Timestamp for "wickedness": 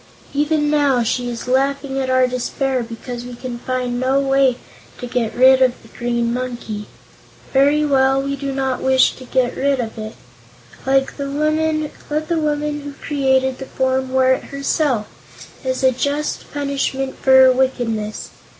17.51-18.31